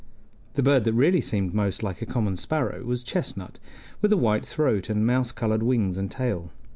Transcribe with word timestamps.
The 0.55 0.63
bird 0.63 0.83
that 0.85 0.93
really 0.93 1.21
seemed 1.21 1.53
most 1.53 1.83
like 1.83 2.01
a 2.01 2.07
common 2.07 2.35
sparrow 2.35 2.83
was 2.83 3.03
chestnut, 3.03 3.59
with 4.01 4.11
a 4.11 4.17
white 4.17 4.43
throat 4.47 4.89
and 4.89 5.05
mouse 5.05 5.31
colored 5.31 5.61
wings 5.61 5.95
and 5.95 6.09
tail. 6.09 6.49